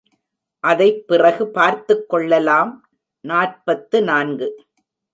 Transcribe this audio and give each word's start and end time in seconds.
அதைப்பிறகு 0.63 1.45
பார்த்துக்கொள்ளலாம் 1.57 2.73
நாற்பத்து 3.25 3.97
நான்கு. 4.03 4.49